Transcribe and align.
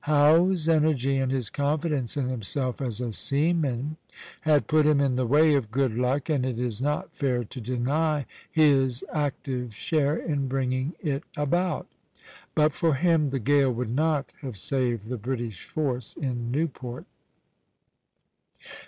Howe's 0.05 0.67
energy 0.67 1.17
and 1.17 1.31
his 1.31 1.51
confidence 1.51 2.17
in 2.17 2.27
himself 2.29 2.81
as 2.81 3.01
a 3.01 3.11
seaman 3.11 3.97
had 4.41 4.65
put 4.65 4.83
him 4.87 4.99
in 4.99 5.15
the 5.15 5.27
way 5.27 5.53
of 5.53 5.69
good 5.69 5.93
luck, 5.95 6.27
and 6.27 6.43
it 6.43 6.57
is 6.57 6.81
not 6.81 7.15
fair 7.15 7.43
to 7.43 7.61
deny 7.61 8.25
his 8.51 9.05
active 9.13 9.75
share 9.75 10.17
in 10.17 10.47
bringing 10.47 10.93
it 11.01 11.21
about. 11.37 11.85
But 12.55 12.73
for 12.73 12.95
him 12.95 13.29
the 13.29 13.37
gale 13.37 13.71
would 13.71 13.93
not 13.95 14.31
have 14.41 14.57
saved 14.57 15.07
the 15.07 15.17
British 15.17 15.65
force 15.65 16.15
in 16.17 16.49
Newport. 16.49 17.05